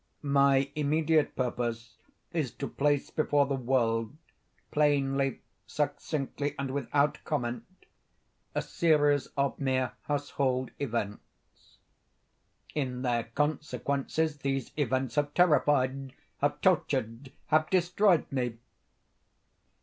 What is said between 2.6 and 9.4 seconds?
place before the world, plainly, succinctly, and without comment, a series